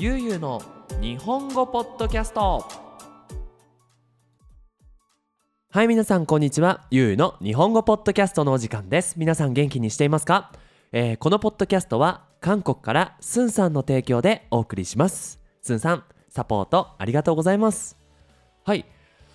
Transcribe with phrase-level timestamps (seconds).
[0.00, 0.62] ゆうゆうの
[1.00, 2.64] 日本語ポッドキャスト。
[5.70, 6.86] はい皆さんこんにちは。
[6.92, 9.18] ゆうゆうの日本語ポッドキャストのお時間です。
[9.18, 10.52] 皆さん元気にしていますか、
[10.92, 15.40] えーこのポッドキャストは韓国からスンさんの提供でお送りします。
[15.62, 17.96] スンさんサポートありがとうございます。
[18.62, 18.84] はい。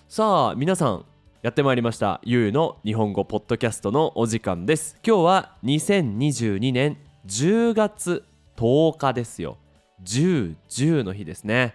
[0.08, 1.04] さあ皆さん
[1.42, 2.22] やってまいりました。
[2.24, 4.96] ゆうの日本語ポッドキャストのお時間です。
[5.06, 6.96] 今日は2022年
[7.26, 8.24] 10月
[8.56, 9.58] 10日ですよ。
[10.04, 11.74] 1010の日ですね。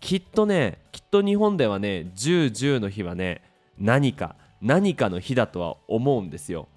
[0.00, 3.42] きっとねきっと日本ではね1010の日はね
[3.78, 6.68] 何か何かの日だとは思うんですよ。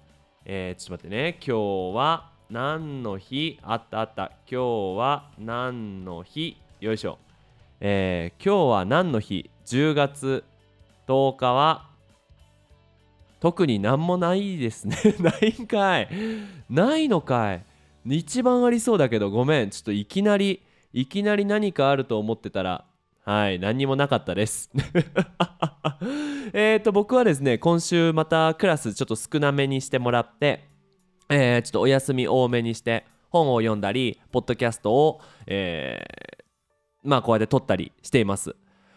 [0.44, 1.38] えー、ちょっと待ってね。
[1.46, 3.58] 今日は何の日？
[3.62, 4.32] あったあった。
[4.50, 6.56] 今日は何の日？
[6.80, 7.18] よいしょ。
[7.80, 10.44] えー、今日は何の日？10月
[11.06, 11.88] 10日は
[13.40, 14.96] 特に何もないですね。
[15.20, 16.08] ないんかい。
[16.68, 17.64] ないのかい。
[18.06, 19.70] 一番ありそうだけどごめん。
[19.70, 22.84] ちょっといきなりいきなり何かあると思ってたら
[23.24, 24.70] はい何にもなかったです。
[26.52, 30.68] えっと僕はですね今週またクラスちょっと少なめにしてもらって
[31.28, 36.38] えー、ちょっとお休み多めにして本を読んだりポッドキャストを、えー
[37.04, 38.56] まあこうやって撮ったりしています。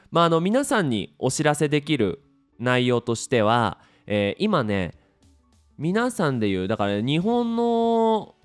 [0.09, 2.23] まああの皆さんにお知らせできる
[2.59, 4.95] 内容としては、えー今ね
[5.77, 8.35] 皆さんでいうだから日本の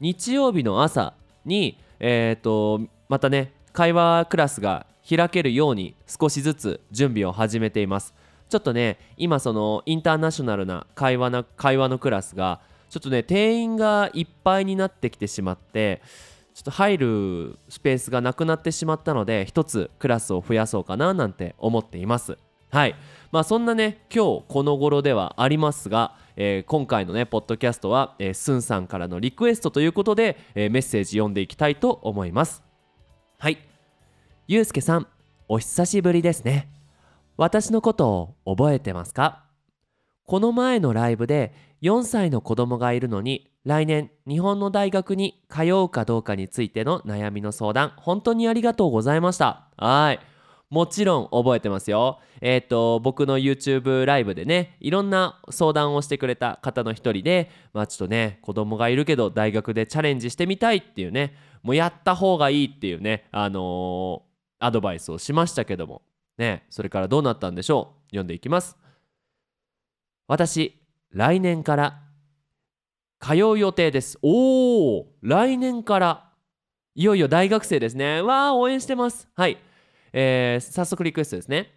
[0.00, 8.14] 日曜日の朝にえっ、とまたね会話クラスが開けるように少しずつ準備を始めています。
[8.48, 16.02] ちょっとね今そのインターナショナルな会話な会話のクラスがちょっとね定員がいっぱいになってきてしまって
[16.54, 22.38] ちょっと入るスペースがなくなってしまったので一つクラスを増やそうかななんて思っています。
[22.70, 22.94] はい。
[23.30, 32.62] まあそんなね今日この頃ではありますが、えー今回のねポッドキャストは、えースンさんからのリクエストということで、えーメッセージ読んでいきたいと思います。
[33.38, 33.58] はい。
[34.46, 35.06] ゆうすけさん
[35.46, 36.70] お久しぶりですね。
[37.36, 39.44] 私のことを覚えてますか？
[40.26, 41.52] この前のライブで
[41.82, 49.68] 4歳の子供がいるのに来年日本の大学に通うかどうかについての悩みの相談本当にありがとうございました。
[49.76, 50.20] はい。
[50.70, 52.20] もちろん覚えてますよ。
[52.40, 64.28] えっ、と僕の YouTube ライブでねいろんな相談をしてくれた方の一人でまあちょっとね子供がいるけど大学でチャレンジしてみたいっていうねもうやった方がいいっていうねあのー
[64.60, 66.02] アドバイスをしましたけども。
[66.36, 68.10] ねそれからどうなったんでしょう？
[68.10, 68.76] 読んでいきます。
[70.26, 70.74] 私
[71.10, 72.02] 来年から
[73.20, 74.18] 通う予定です。
[74.22, 76.28] おお来年から
[76.94, 78.20] いよいよ大学生ですね。
[78.20, 79.28] わあ応援してます。
[79.34, 79.58] はい、
[80.12, 81.72] えー早速リクエストですね。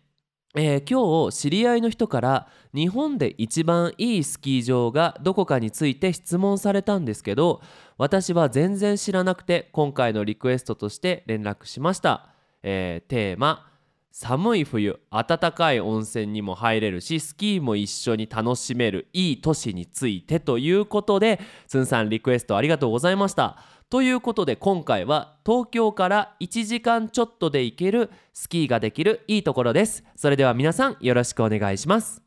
[0.55, 7.61] えー今日知り合いの人から日本で一番いいスキー場がどこかについて質問されたんですけど
[7.97, 12.29] 私は全然知らなくて今回のリクエストとして連絡しました、
[12.63, 13.67] えーテーマ
[14.13, 23.57] 寒い冬暖かい温泉にも入れるしスキーも一緒に楽しめるいい都市についてということでつんさんリクエストありがとうございました。
[23.91, 30.05] ということで今回は東京から1時間ちょっとで行けるスキーができるいいところです。
[30.15, 32.23] それでは皆さんよろしくお願いします。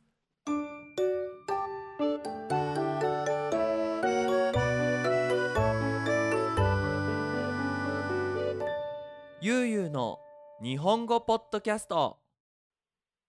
[9.41, 10.19] ゆうゆうの
[10.63, 12.19] 日本語ポッドキャスト。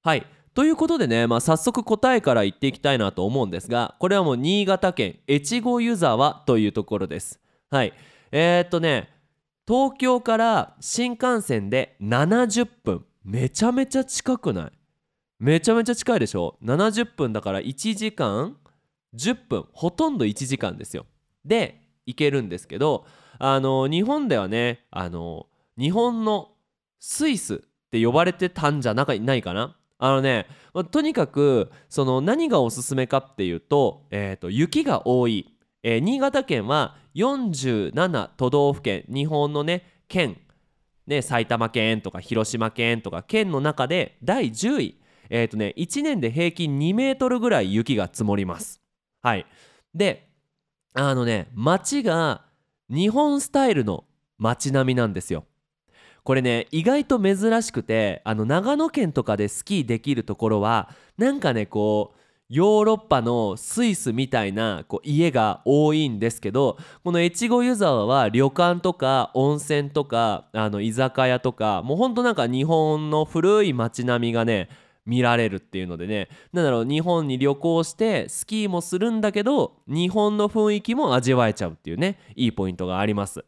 [0.04, 0.28] はい。
[0.54, 7.40] ということでね、まあ、早速答えから言っていきたいなと思うんですがこれはもう新潟県越後湯沢というところです。
[7.72, 7.94] はい
[8.32, 9.10] えー、っとね
[9.68, 13.06] 東京から新幹線で70分。
[13.24, 14.72] めちゃめちゃ近くない？
[15.40, 18.56] めちゃめちゃ近いでしょ？70分だから1時間
[19.16, 19.66] 10分。
[19.74, 21.08] ほとんど1時間ですよ。
[21.44, 23.06] で行けるんですけど
[23.40, 25.48] あの日本ではねあの
[25.78, 26.52] 日本の
[27.00, 27.60] スイスっ
[27.92, 29.76] て呼ばれてたんじゃないかな？
[29.98, 35.55] あのねまとにかくその何がおすすめかっていうと,、えーと雪が多い、
[35.88, 40.38] えー新潟県は47都道府県日本のね県
[41.06, 45.00] ね、埼玉県とか広島県とか県の中で第10位
[45.30, 48.82] えっ、とね1年で平均2メートルぐらい雪が積もります。
[49.22, 49.46] はい。
[49.94, 50.28] で
[50.96, 52.42] あのね街が
[52.90, 54.06] 日本スタイルの
[54.40, 55.46] 街並みなんですよ。
[56.24, 60.90] これね意外と珍しくてあの長野県とかでスキーできるところは
[61.20, 74.70] なんかねこうヨーロッパのスイスみたいなこう家が多いんですけどこの越後湯沢は旅館とか温泉とかあの居酒屋とかもうほんとなんか日本の古い街並みがね
[75.08, 76.30] 見られるっていうのでね。
[76.52, 83.44] なんだろう日本に旅行してスキーもするんだけど日本の雰囲気も味わえちゃうっていうねいいポイントがあります。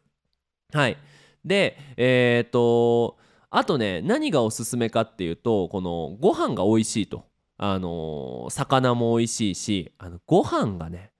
[0.72, 0.96] はい。
[1.44, 3.16] でえっ、と
[3.50, 7.27] あとね何がおすすめかっていうとこのご飯が美味しいと。
[7.58, 11.10] あのー魚も美味しいしあのご飯がね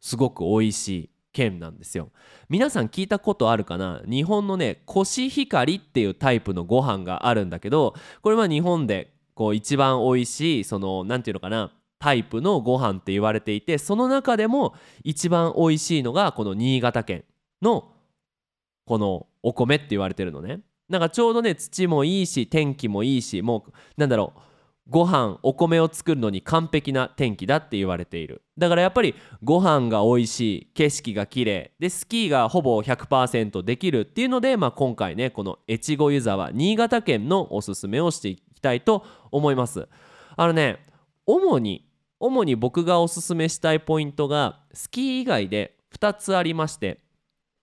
[0.00, 2.10] すごく美味しい県なんですよ。
[2.48, 4.02] 皆さん聞いたことあるかな？
[4.06, 11.70] 日本のねコシヒカリっていうタイプのご飯があるんだけどこれは日本でこう一番美味しいその何て言うのかな？
[11.98, 17.24] タイプのご飯って言われていてその中でも一番美味しいのがこの新潟県
[17.62, 17.92] の
[18.84, 20.60] このお米って言われてるのね。
[20.88, 24.40] なんかちょうどね土もいいし天気もいいしもうなんだろう
[24.88, 28.42] ご飯お米を作るのに完璧な天気だって言われている。
[28.58, 39.88] だからやっぱりご飯が美味しい景色が綺麗でスキーがほぼ100%できるっていうので、まあ、今回ねこの越後湯沢新潟県のおすすめをしていきたいと思います。
[40.36, 40.84] あのね
[41.26, 41.88] 主に
[42.18, 47.00] 主に僕がおすすめしたいポイントがスキー以外で2つありまして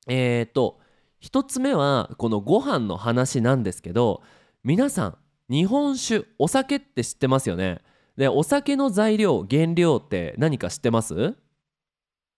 [0.07, 0.79] え、ー、と
[1.21, 4.21] 1つ目はこのご飯の話なんですけど
[4.63, 5.17] 皆さん
[5.49, 7.81] 日本酒お酒って知ってますよね？
[8.15, 11.35] でお酒の材料原料って何か知ってます？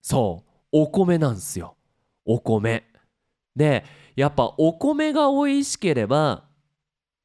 [0.00, 1.76] そうお米なんですよ。
[2.24, 2.84] お米。
[3.54, 3.84] で
[4.16, 6.44] やっぱお米が美味しければ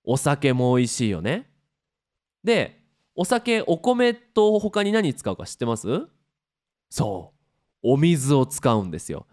[0.04, 1.50] お酒も美味しいよね。
[2.44, 2.82] で
[3.16, 5.88] お酒お米と他に何使うか知ってます？
[6.90, 7.34] そ
[7.84, 9.26] うお水を使うんですよ。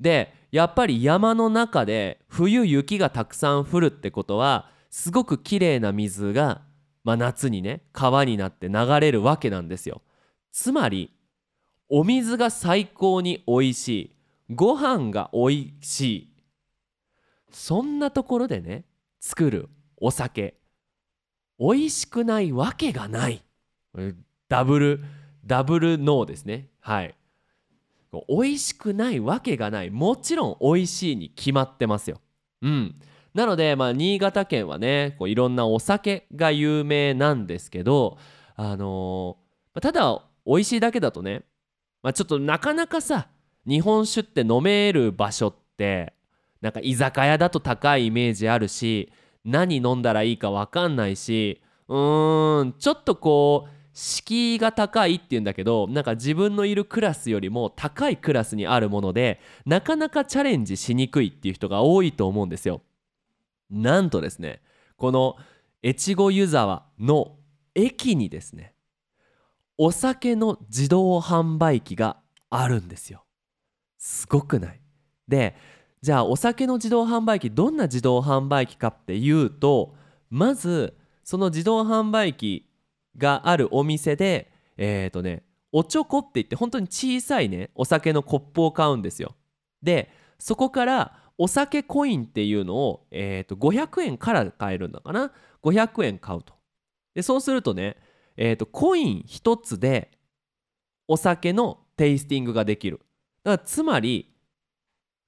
[0.00, 6.62] でやっぱり山の中で冬雪がたくさん降るってことはすごく綺麗な水が、
[7.04, 10.02] まあ、夏にね川になって流れるわけなんですよ。
[10.52, 11.12] つまり
[11.88, 14.16] お水が最高に美味しい
[14.54, 16.32] ご飯が美味しい
[17.50, 18.84] そんなところでね
[19.20, 20.60] 作るお酒
[21.58, 23.42] 美味しくないわけがない。
[24.48, 25.00] ダブル
[25.44, 26.68] ダブルノーですね。
[26.80, 27.14] はい。
[28.28, 29.90] 美味しくないわけがない。
[29.90, 32.20] もちろん美味しいに決まってますよ。
[32.62, 32.94] うん。
[33.34, 38.18] なので、まあ、新潟県はねこういろんなお酒が有名なんですけど、
[38.56, 41.42] あのー、ただ美味しいだけだとね、
[42.02, 43.28] まあ、ちょっとなかなかさ
[43.66, 46.14] 日本酒って飲める場所って
[46.60, 49.12] なんか居酒屋だと高いイメージあるし
[49.44, 62.82] 何飲んだらいいか分かんないしうーんちょっとこう敷居が高いっていうんだけどなんか自分のいるクラスよりも高いクラスにあるものでなかなかチャレンジしにくいっていう人が多いと思うんですよ。
[63.70, 64.60] なんとですね
[64.96, 65.36] この
[65.84, 67.36] 越後湯沢の
[67.74, 68.74] 駅にですね
[69.78, 72.18] お酒の自動販売機が
[72.50, 73.24] あるんですよ。
[73.96, 74.80] すごくない？
[75.28, 75.56] で
[76.02, 79.94] じゃあお酒の自動販売機どんな自動販売機かっていうと
[80.28, 82.66] まずその自動販売機
[83.16, 89.36] があるお店でえっ、ー、とねおちょこって言って本当に小さいねお酒のコップを買うんですよ。
[89.82, 95.32] でそこからお酒コインっていうのを、えー、と500円から買えるんだかな
[95.62, 96.52] ？500円買うと。
[97.14, 97.96] でそうするとね、
[98.36, 100.10] えー、とコイン1つで
[101.08, 103.00] お酒のテイスティングができる。
[103.42, 104.34] だからつまり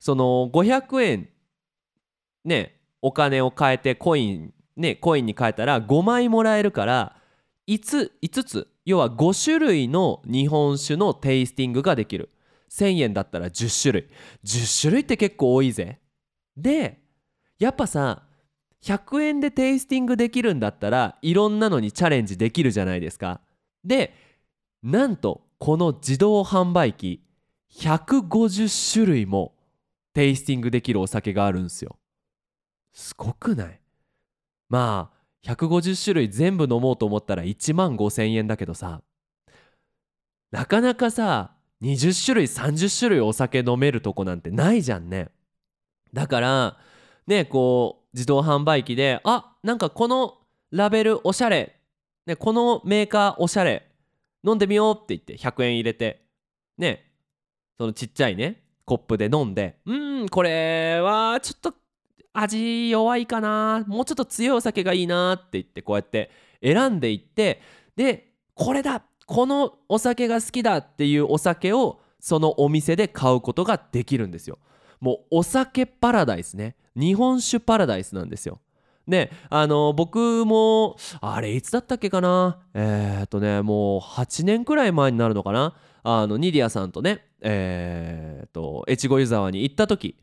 [0.01, 1.31] その500円
[2.45, 7.17] ねお金を変えてコインねコインに変えたら5枚もらえるから
[7.67, 12.29] 5, 5つ要は5種類の日本酒のテイスティングができる。
[12.71, 14.11] 1000円だったら10種類。
[14.45, 16.01] 10種類って結構多いぜ。
[16.57, 17.01] で
[17.59, 18.23] やっぱさ
[18.83, 23.41] 100円でテイスティングできるんだったらいろんなのにチャレンジできるじゃないですか。
[23.85, 24.15] で
[24.83, 27.23] なんとこの自動販売機
[27.73, 29.55] 150種類も
[30.13, 31.97] テイスティングできるお酒があるんですよ。
[32.93, 33.81] すごくない？
[34.69, 39.03] まあ150種類全部飲もうと思ったら1万5,000円だけどさ
[40.51, 45.31] なかなかさ20種類30種類お酒飲めるとこなんてないじゃんね。
[46.13, 46.77] だから
[47.27, 50.39] ねこう自動販売機であなんかこの
[50.71, 51.77] ラベルおしゃれ、
[52.27, 53.89] ね、このメーカーおしゃれ
[54.45, 56.25] 飲んでみようって言って100円入れて
[56.79, 57.13] ね
[57.79, 61.75] そのちっちゃいねコップで飲んでうんこれはちょっと
[62.33, 66.31] 味弱いかなもうちょっと強いお酒がいいなって言ってこうやって
[66.63, 67.61] 選んでいって
[67.97, 74.59] でこれだこのお酒が好きだっていうお酒をそのお店で買うことができるんですよ。
[75.03, 76.77] もうお酒パラダイスね。
[76.97, 78.61] 日本酒パラダイスなんですよ。
[79.09, 82.61] であの僕もあれいつだったっけかな？
[82.73, 85.75] えー、っとねもう8年くらい前になるのかな？
[86.05, 90.15] あのニディアさんとねえー、っと越後湯沢に行った時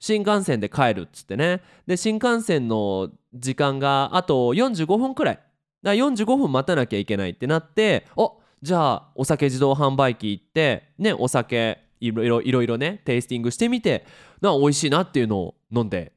[0.00, 1.60] 新幹線で帰るっつってね。
[1.86, 5.38] で新幹線の時間があと45分くらい。
[5.84, 14.04] だ45分待たなきゃいけないってなっておじゃあお酒自動販売機行ってねお酒いろいろいろいろねテイスティングしてみて
[14.40, 16.12] な美味しいなっていうのを飲んで。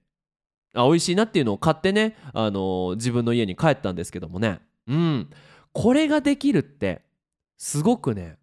[0.73, 4.61] あ美味しいなっていうのを買ってね、あの自分の家に帰ったんですけどもね。
[4.87, 5.29] うん。
[5.73, 7.01] これができるって
[7.57, 8.37] すごくね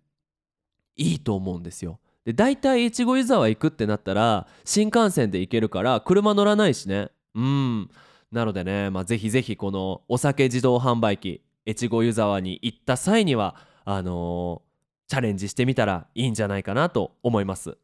[0.96, 1.98] いいと思うんですよ。
[2.24, 7.08] で大体越後湯沢行くってなったら新幹線で行けるから車乗らないしね。
[7.34, 7.90] うん。
[8.30, 14.67] なのでね、まあ、ぜひぜひこのお酒自動販売機越後湯沢に行った際にはあのー、
[15.08, 17.76] チャレンジしてみたらいいんじゃないかなと思います。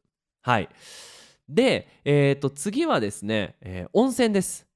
[0.43, 0.69] はい。
[1.49, 4.67] で、えー、と次はですね、えー、温泉です。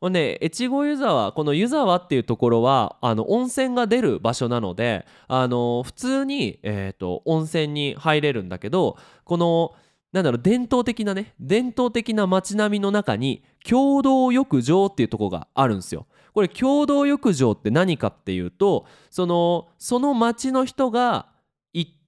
[0.00, 9.74] これね越後湯沢この湯沢っていうところはあの温泉が出る場所なのであの普通に、えーと、温泉に入れるんだけどこの
[10.12, 16.06] なんだろう伝統的なね伝統的な街並みの中に共同浴場っていうとこがあるんですよ。
[16.32, 21.26] これ共同浴場って何かっていうとそのその町の人が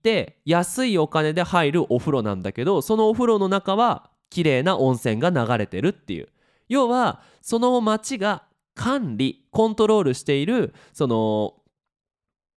[0.02, 6.28] って安いお金で入るお風呂なんだけどそのお風呂の中は綺麗な温泉が流れてるっていう。
[6.68, 8.42] 要はその町が
[8.75, 11.54] 管理コントロールしているその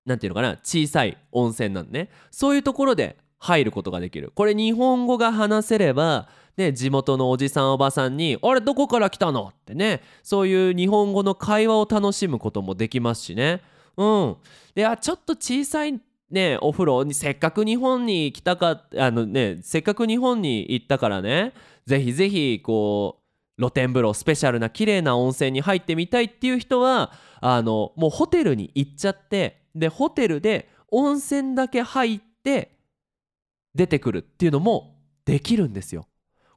[0.06, 2.08] 何て言うのかな小さい温泉なんね。
[2.30, 4.32] そういうところで入ることができる。
[4.34, 13.60] これ日本語が話せればね、地元のおじさんおばさんに「あれどこから来たの?」ってねそういう日本語の会話を楽しむこともできますしね。
[13.96, 14.36] うん。
[14.74, 16.00] であちょっと小さい
[16.34, 21.54] ねお風呂にせっかく日本に来たかあのねせっかく日本に行ったからね
[21.86, 23.20] ぜひぜひこ
[23.56, 32.76] う露天風呂スペシャルな綺麗な温泉に入ってみたいっていう人はあのもうホテルに行っちゃってでホテルで温泉だけ入って
[33.74, 36.06] 出てくるっていうのもできるんですよ。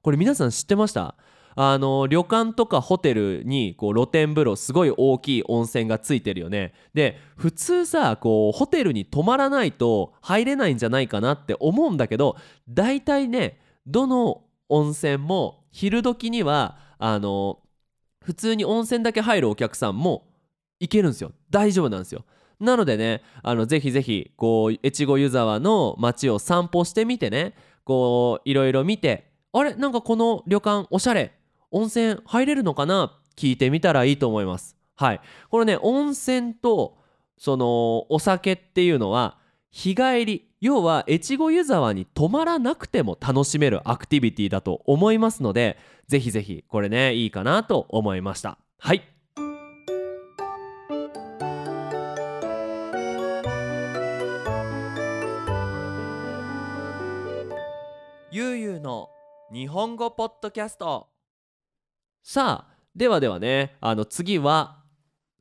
[0.01, 1.15] これ皆さん知ってました？
[1.59, 6.71] あの旅館とかホテルにこう露天風呂すごい大きい温泉がついてるよね。
[6.93, 12.37] で普通さこうホテルに泊まらないと入れないんじゃないかなって思うんだけど
[12.69, 17.59] 大体ねどの温泉も昼時にはあの
[18.23, 20.27] 普通に温泉だけ入るお客さんも
[20.79, 21.31] 行けるんですよ。
[21.49, 22.23] 大丈夫なんですよ。
[22.59, 29.73] なのでねあのぜひぜひこう越後湯沢の街を散歩してみてねこういろいろ見てあれ？
[29.73, 31.33] なんかこの旅館おしゃれ
[31.71, 33.13] 温泉入れるのかな？
[33.35, 34.75] 聞いてみたらいいと思います。
[34.95, 35.21] はい。
[35.49, 36.97] これね温泉と
[37.37, 39.37] そのお酒っていうのは
[39.69, 48.57] 日帰り要は越後湯沢に泊まらなくても楽しめるアクティビティだと思いますのでぜひぜひこれねいいかなと思いました。
[48.79, 49.03] はい。
[58.31, 59.09] ゆうゆうの
[59.51, 61.07] 日本語ポッドキャスト。
[62.23, 64.77] さあではではねあの次は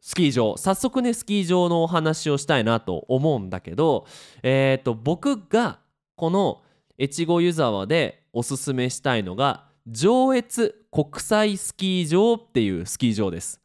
[0.00, 4.06] スキー場早速ねスキー場のお話をしたいなと思うんだけど
[4.42, 5.80] えっ、ー、と僕が
[6.14, 6.62] この
[6.99, 13.61] 越後湯沢でおすすめしたいのが上越国際スキー場っていうスキー場です。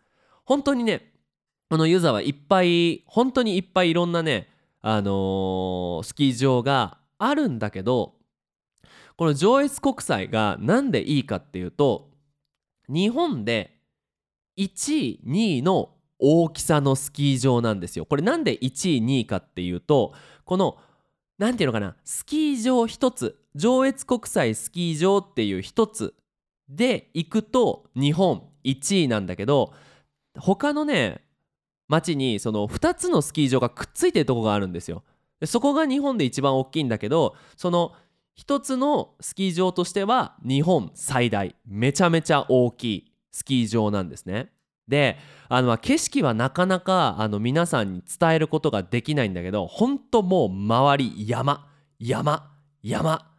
[0.46, 1.13] 本当にね
[1.70, 4.50] この湯沢いっぱい本当にいっぱいいろんなね
[4.82, 8.15] あのー、スキー場があるんだけど
[9.15, 12.11] この上越国際が何でいいかっていうと
[12.89, 13.77] 日本で
[14.57, 20.13] 1位2位の大きさのスキー場なんですよこれなんで1位2位かっていうと
[20.45, 20.77] この
[21.38, 26.13] 何ていうのかなスキー場1つ上越国際スキー場っていう1つ
[26.69, 29.73] で行くと日本1位なんだけど
[30.38, 31.23] 他のね
[31.88, 35.03] 町にその2つのスキー場がくっついてるとこがあるんですよ。
[35.45, 37.93] そこが日本で一番大きいんだけどその
[38.41, 44.51] 1つのスキー場としては日本最大めちゃめちゃ大きいスキー場なんですね。
[44.88, 45.17] で
[45.48, 51.67] あの景色はなかなかあの皆さんに伝えることができないんだけど本当もう周り山
[52.00, 53.31] 山山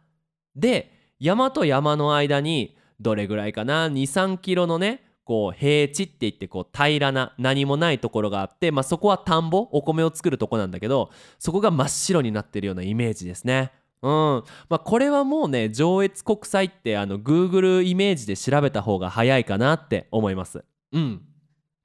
[0.55, 13.71] で山と山の間にどれぐらいかな？23キロのねこう平地って言ってこう平らな何もないところがあって、まあ、そこは田んぼお米を作るとこなんだけどそこが真っ白になってるようなイメージですね。
[14.03, 20.65] うんまあ、これはもうね上越国際ってあの Google イメージで調べた方が早いかなって思います。
[20.91, 21.21] うん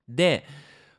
[0.08, 0.44] で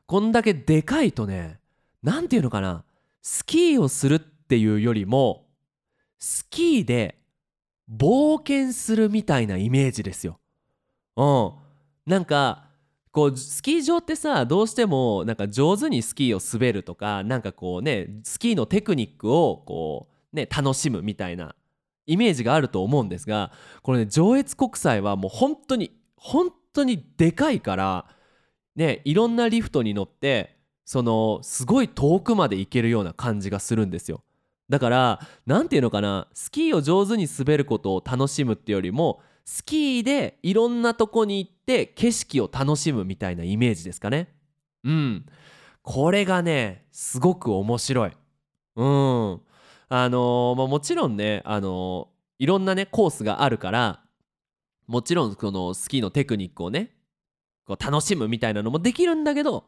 [0.06, 1.60] こんだけでかいとね
[2.04, 2.86] 何て言うのかな
[3.22, 5.48] スキーをするっていうよりも
[6.20, 7.20] スキーで
[7.94, 10.40] 冒険するみたいなイメージですよ。
[11.18, 11.52] うん、
[12.06, 12.70] なんか
[13.12, 21.56] こうスキー場ってさどうしてもなんか上手にスキーを滑るとかなんかこうねスキーのテクニックをこうね楽しむみたいな
[22.06, 28.06] イメージがあると思うんですがこれね上越国際はもう本当に本当にでかいから
[28.76, 34.24] ねいろんなリフトに乗ってそのすごい遠くまで行けるような感じがするんですよ。
[34.70, 44.34] だから何て言うのかなスキーを上手に滑ることを楽しむってよりもスキーでいろんなとこに行って景色を楽しむみたいなイメージですかね。
[44.84, 45.26] うん。
[45.82, 48.12] これがねすごく面白い。
[48.76, 49.42] うん。
[49.90, 54.02] あのーまあ、もちろんね、あのーいろんなねコースがあるから
[54.88, 56.96] もちろんこのスキーのテクニックをね
[57.66, 59.66] こう楽しむみたいなのもできるんだけど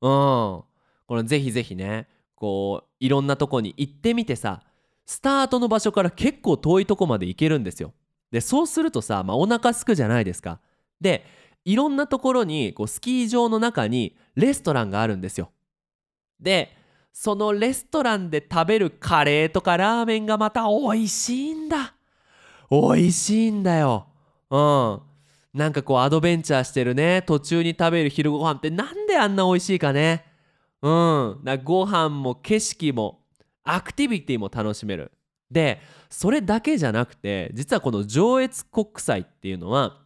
[0.00, 0.64] うん。
[1.06, 4.62] このぜひぜひねこういろんなとこに行ってみてさ
[5.04, 7.92] スタートの場所から結構遠いとこまで行けるんですよ。
[8.32, 10.58] でそうするとさ、まあ、お腹すくじゃないですか。
[11.00, 11.24] で
[11.64, 15.50] いろんなところにこうスキー場の中にレストランがあるんですよ。
[16.40, 16.70] で
[17.18, 21.94] そのレストランで食べるカレーとかラーメンがまた美味しいんだ。
[22.70, 24.06] 美味しいんだよ。
[24.50, 25.00] うん。
[25.54, 27.22] なんかこうアドベンチャーしてるね。
[27.22, 30.26] 途中に食べる昼ご飯ってなんであんな美味しいかね。
[30.82, 31.40] うん。
[31.42, 33.20] なご飯も景色も
[33.64, 35.10] アクティビティも楽しめる。
[35.50, 35.80] で
[36.10, 40.02] それだけじゃなくて実はこの上越国際っていうのは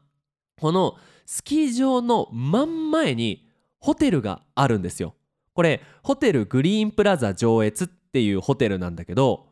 [0.61, 0.95] この
[1.27, 3.49] スキー場の真ん前に
[3.81, 5.17] ホテルがあるんですよ。
[5.61, 9.47] これホテルグリーンプラザ上越っていうホテルなんだけど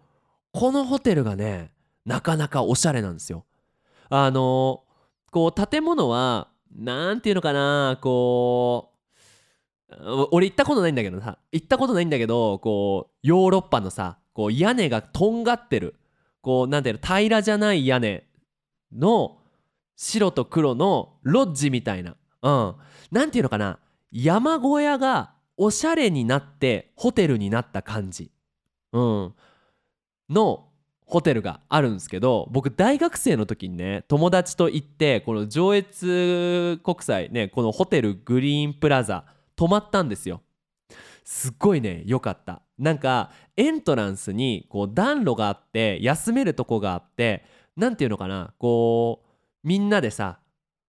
[0.52, 1.70] このホテルがね
[2.06, 3.44] なかなかおしゃれなんですよ。
[4.08, 4.84] あの
[5.30, 8.94] こう建物はなんていうのかなこ
[9.90, 15.94] う俺行ったことないんだけどさ行ったことないんだけどこうヨーロッパのさこう屋根がとんがってる
[16.40, 18.24] こうなんていうの平らじゃない屋根
[18.96, 19.36] の
[19.94, 22.74] 白と黒のロッジみたいなうん。
[23.12, 23.78] なんていうのかな
[24.10, 28.30] 山小屋がおしゃれになってホテルになった感じ。
[28.92, 29.34] うん。
[30.30, 30.68] の
[31.04, 39.24] ホテルがあるんですけど僕大学生の時にね友達と行ってこの上越国際ねこのホテルグリーンプラザ
[39.56, 40.42] 泊まったんですよ。
[41.24, 42.62] すっごいね良かった。
[42.78, 47.44] なんかエントランスにこう暖炉があって休めるとこがあって
[47.76, 49.26] なんていうのかなこう
[49.66, 50.38] みんなでさ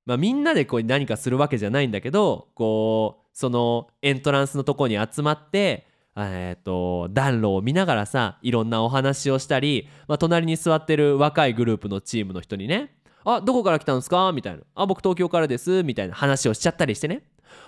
[0.05, 5.87] まあみんなでこう何かするわけじゃないんだけどこうそのエントランスのとこに集まって
[6.21, 17.23] えー、と暖炉を見ながらさいろんなお話をしたり、まあ、隣に座ってる若いグループのチームの人にね「あどこから来たんですか?」みたいな「あ僕東京からです」みたいな話をしちゃったりしてね。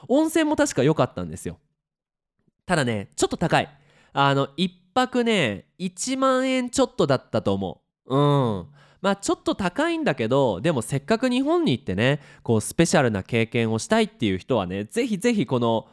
[0.08, 1.58] 温泉も確か良かったんですよ。
[2.65, 3.69] ただねちょっと高い。
[4.13, 8.15] あの1泊ね1万円ちょっとだったと思う。
[8.15, 8.19] う
[8.62, 8.67] ん。
[9.02, 15.88] まあちょっと高いんだけどでもせっかく日本に行ってねこうスペシャルな経験をしたいっていう人はねぜひぜひこの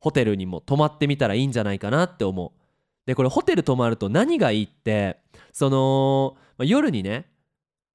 [0.00, 2.60] ホテルにも泊まってみたらいいんじゃないかなって思う。
[3.06, 5.18] でこれホテル泊まると何がいいって
[5.52, 7.26] その、まあ、夜にね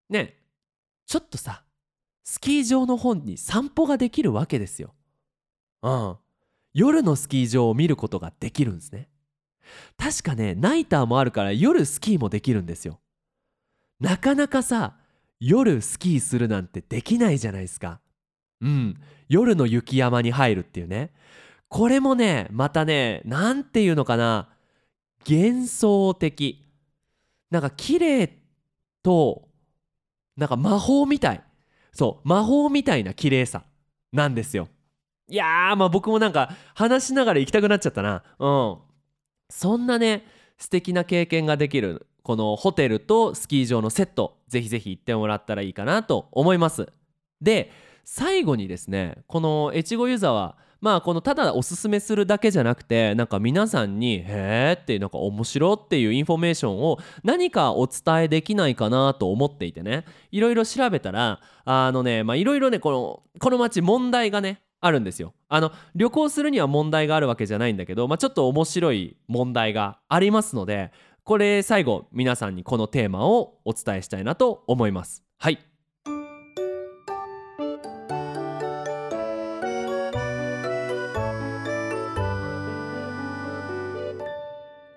[0.10, 0.38] ね
[1.08, 1.64] ちょっとさ
[2.24, 4.94] スキー場の方に散歩ができるわけですよ。
[5.82, 6.16] うん。
[6.74, 9.10] 夜のスキー場を見ることができるんですね。
[9.98, 13.00] 確かねナイターもあるから夜スキーもできるんですよ。
[14.00, 14.96] なかなかさ
[15.40, 18.00] 夜スキーするなんてできないじゃないですか。
[18.62, 19.02] うん。
[19.30, 21.12] 夜の雪山に入るっていうね。
[21.70, 24.50] これもねまたねなんていうのかな。
[25.28, 26.66] 幻想的。
[27.52, 28.38] なんか綺麗
[29.02, 29.48] と
[30.36, 31.44] なんか魔法みたい。
[31.92, 33.64] そう魔法みたいな綺麗さ
[34.12, 34.68] なんですよ。
[35.30, 38.24] いやーまあ僕もなんか話しながら行きたくなっちゃったな。
[38.40, 38.78] うん。
[39.50, 40.26] そんなね
[40.58, 46.94] 素敵な経験ができるこのホテルとスキー場のセットぜひぜひ行ってもらったらいいかなと思います。
[47.42, 47.72] で
[48.06, 65.34] 最後にですねこの越後湯沢まあこのただおすすめするだけじゃなくてなんか皆さんに「へーってなんか面白っていうインフォメーションを何かお伝えできないかなと思っていてねいろいろ調べたらあのねまあいろいろねこのこの町問題がねあるんですよ。
[65.50, 70.92] あの旅行するには問題があるわけじゃないんだけど、まあ、ちょっと面白い問題がありますので
[71.30, 75.24] これ最後皆さんにこのテーマをお伝えしたいなと思います。
[75.38, 75.60] はい。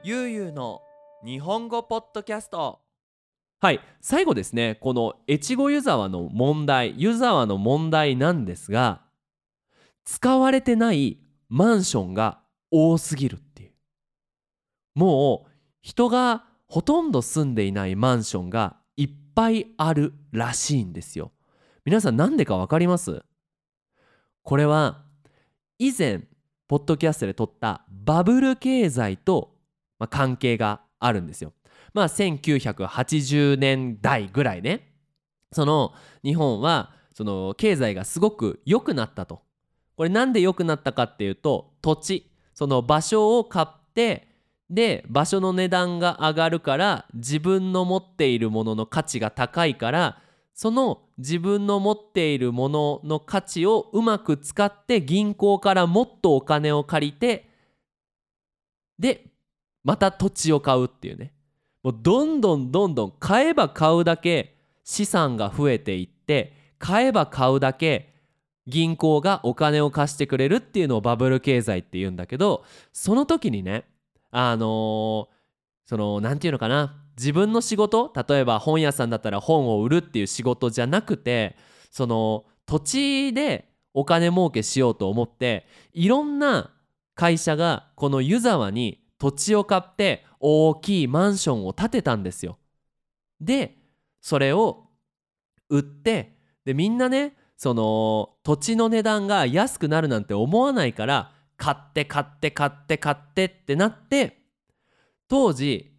[0.02, 0.80] ゆうゆうの
[1.22, 2.80] 日本語ポッドキャスト。
[3.60, 3.80] はい。
[4.00, 9.02] 最後ですねこの越後湯沢の問題湯沢の問題なんですが
[10.06, 11.18] 使われてない
[11.50, 12.40] マンションが
[12.70, 13.72] 多すぎるっていう。
[14.94, 15.51] もう
[15.82, 21.32] 人がほとんど住んでいないマンションがいっぱいあるらしいんですよ
[21.84, 23.22] 皆さん何でか分かります？
[24.44, 25.02] これは
[25.78, 26.22] 以前
[26.68, 29.56] ポッドキャストで撮ったバブル経済と、
[30.08, 31.52] 関係があるんですよ。
[31.92, 34.94] まあ1980年代ぐらいね
[35.52, 35.92] その
[36.24, 39.42] 日本はその経済がすごく良くなったと。
[39.96, 44.31] これなんで良くなったかっていうと土地その場所を買って
[44.72, 50.18] で場所の値段が上がるから自分の持っているものの価値が高いから
[50.54, 57.50] その自分の持っているものの価値をうまく使って銀行からもっとお金を借りて
[58.98, 59.26] で
[59.84, 61.34] また土地を買うっていうね。
[61.82, 68.14] もうどんどんどんどん買えば買うだけ資産が増えていって買えば買うだけ
[68.66, 73.84] 銀行がお金を貸してくれるっていうのをバブル経済っていうんだけどその時にね
[74.32, 75.42] あのー
[75.84, 81.56] その何て言うのかな自分の仕事例えば本屋さんだったら本を売るっていう仕事じゃなくて
[81.90, 86.70] その土地でお金儲けしようと思っていろんな
[87.14, 92.58] 会社がこの湯沢に土地を買って大きいマンションを建てたんですよ。
[93.40, 93.76] で
[94.20, 94.86] それを
[95.68, 104.36] 売ってでみんなねその土地の値段が安くなるなんて思わないから買って買って買って買ってってなって
[105.28, 105.92] 当時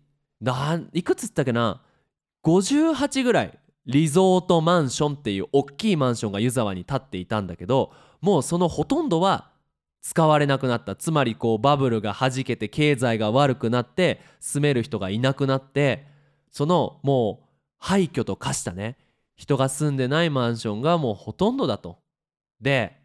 [0.92, 1.82] いくつっつったっけな
[2.44, 9.52] ？58ぐらいリゾートマンションっていう大きいマンションが湯沢に建っていたんだけどもうそのほとんどは
[10.02, 10.98] 使われなくなった。
[10.98, 16.06] つまりこうバブルがはじけて経済が悪くなって住める人がいなくなって
[16.52, 17.48] そのもう
[17.80, 18.98] 廃墟と化したね。
[19.38, 22.00] 人が住んでないマンションがもうほとんどだと。
[22.60, 22.98] で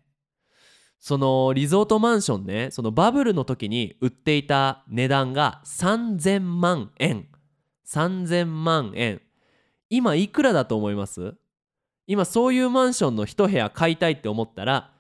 [1.01, 7.29] そのリゾートマンションねそのバブルの時に売っていた値段が3000万円。
[7.87, 9.21] 3000万円。
[9.91, 11.35] 今いくらだと思います？
[12.07, 14.91] 今そういうマンションの一部屋買いたいって思ったら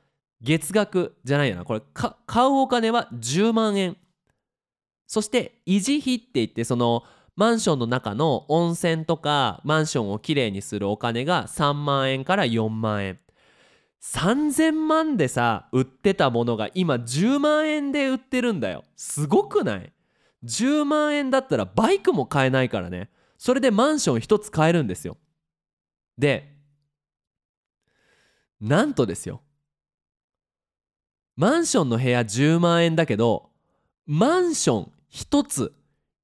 [0.40, 1.64] 月額じゃないよな。
[1.64, 2.11] これ買
[2.46, 3.96] うお金は10万円。
[5.06, 7.02] そして維持費って言ってその
[7.34, 13.18] マンションの中の温泉とかマンションをきれいにするお金が3万円から4万円。
[14.00, 18.84] 3000万でさ売ってたものが今10万円で売ってるんだよ。
[18.96, 19.92] すごくない
[20.44, 23.11] ？10万円だったらバイクも買えないからね。
[23.38, 25.16] それでマンション1つ買えるんですよ。
[26.16, 26.56] で
[28.61, 29.42] なんとですよ。
[31.37, 33.50] マンションの部屋10万円だけど
[34.06, 35.74] マンション1つ。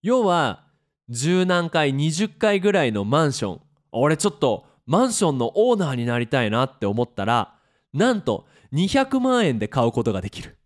[0.02, 0.64] 要は
[1.08, 3.60] 十何回20回ぐらいのマンション。
[3.92, 7.54] 俺ちょっとマンションのオーナーになりたいなって思ったら
[7.94, 10.59] なんと200万円で買うことができる。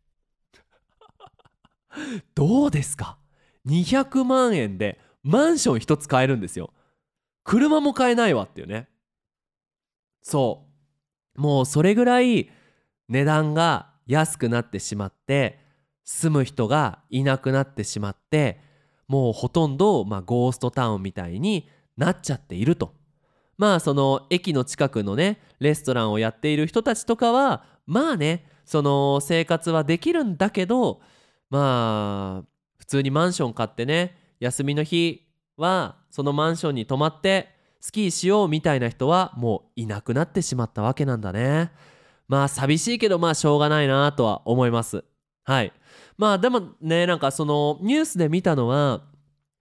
[2.34, 3.18] どうですか
[3.66, 6.72] ？200万円でマンション一つ買えるんですよ。
[7.44, 8.88] 車も買えないわっていうね。
[10.22, 10.66] そ
[11.36, 11.40] う。
[11.40, 12.50] もうそれぐらい
[13.08, 15.60] 値段が安くなってしまって
[16.04, 18.60] 住む人がいなくなってしまって
[19.06, 22.97] もうほとんど、まあ、ゴーストタウンみたいになっちゃっていると。
[23.58, 31.00] まあその駅の近くのねレストランをやっている人たちとかはまあねその生活はできるんだけど
[31.50, 37.48] まあ普通にマンション買ってね休みの日はそのマンションに泊まって
[37.80, 41.72] スキーしようみたいな人はもういなくなってしまったわけなんだね。
[42.28, 45.04] まあ寂しいけどまあしょうがないなとは思います。
[45.44, 45.72] はい。
[46.16, 49.02] まあでもねなんかそのニュースで見たのは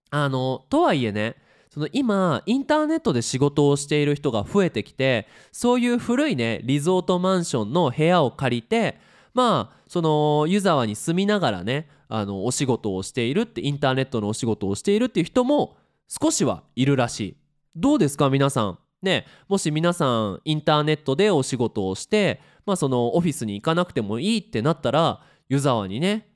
[0.09, 1.35] あのとはいえね
[1.77, 8.97] その今インターネットで仕事をしている人が増えてきてそういう古いねリゾートマンションの部屋を借りて
[9.35, 17.37] まあその湯沢に住みながらねあのお仕事をしているってインターネットのお仕事をしているっていう人も少しはいるらしい。
[17.75, 18.79] どうですか皆さん？
[19.03, 26.27] ねもし皆さんインターネットでお仕事をしてまあそのオフィスに行かなくてもいいってなったら湯沢にね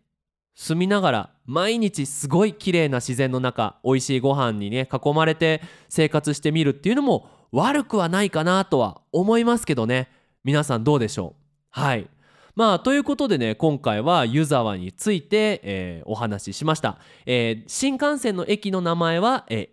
[0.54, 10.10] 住みながら毎日すごい綺麗な自然の中美味しいご飯にね囲まれて生活してみるっていうのも悪くはないかなとは思いますけどね。
[10.44, 11.42] 皆さんどうでしょう？
[11.70, 12.10] はい。
[12.56, 19.70] まあということでね今回は湯沢について、えー、お話ししました、えー、新幹線の駅の名前は、え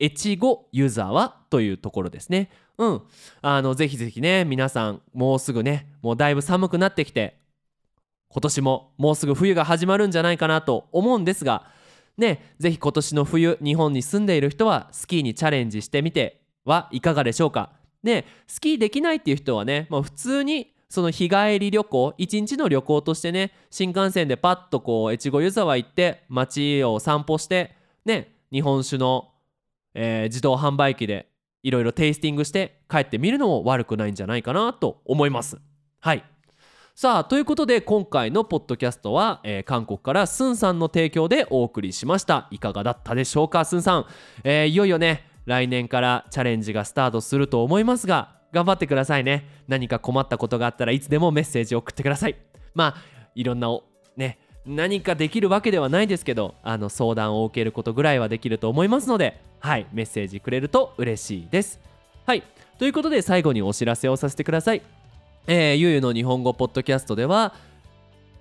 [0.00, 2.50] ー、越後湯沢というところですね。
[2.78, 3.02] うん。
[3.42, 7.37] あのぜひぜひね皆さんもうすぐねもうだいぶ寒くなってきて
[8.28, 11.66] 今年ももうすぐ冬が始まるんじゃないかなと思うんですが
[12.16, 17.70] ねぜひ今年の冬日本に住んでいる人はスキーにチャレンジしてみてはいかがでしょうか。
[18.02, 29.30] ねスキーできないっていう人はね、まあ、普通にその日帰り旅行一日の旅行としてね新幹線でパッとこう越後湯沢行って街を散歩してね日本酒の、
[29.94, 31.28] えー、自動販売機で
[31.62, 35.58] いろいろテイスティングして帰ってみるのも悪くないんじゃないかなと思います。
[36.00, 36.24] はい。
[37.00, 42.48] さあということで今回のポッドキャストは、えー、韓国からスンさんの提供でお送りしました。
[42.50, 44.06] いかがだったでしょうかスンさん、
[44.42, 49.48] えー、いよいよね来年からチャレンジがスタートすると思いますが頑張ってくださいね。
[49.68, 52.34] 何か困ったことがあったらいつでもメッセージを送ってください。
[52.74, 52.96] まあ
[53.36, 53.68] いろんな
[54.16, 61.78] ね何かできるわけではないですけどあの相談を受けることぐらいはできると思いますのではいメッセージくれると嬉しいです。
[62.26, 62.42] はい
[62.76, 64.97] ということで最後にお知らせをさせてください。
[65.46, 67.54] えー、ゆうゆの日本語ポッドキャストでは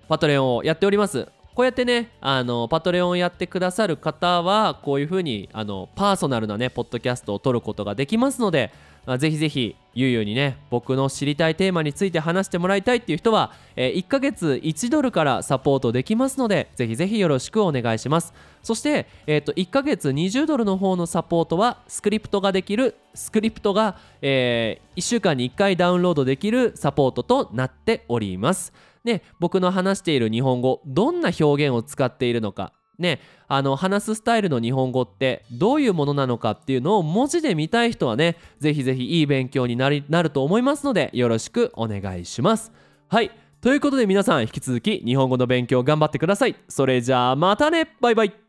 [0.10, 1.28] パトレオンをやっております。
[1.56, 8.72] こうやってねあのパトレオンをやってくださる方はこういうふうにあのパーソナルなねポッドキャストを撮ることができますので、
[9.08, 18.34] まあ、ぜひぜひゆうゆうにね僕の知りたいテーマについて話してもらいたいっていう人は、えー、1ヶ月1ドルからサポートできますのでぜひぜひよろしくお願いします。
[18.62, 28.74] そして、えー、と1ヶ月20ドルの方のサポートはスクリプトができるスクリプトが、えー、1週間に1回ダウンロードできるサポートとなっております。
[29.06, 42.72] ね、僕の話している日本語どんな表現を使っているのかね、あの話すスタイルの日本語ってどういうものなのかっていうのを文字で見たい人はねぜひぜひいい勉強になりなると思いますのでよろしくお願いします。
[43.08, 43.32] はい。
[43.62, 46.56] ということで皆さん引き続き日本語の勉強頑張ってください。
[46.68, 47.96] それじゃあまたね。
[48.02, 48.47] バイバイ。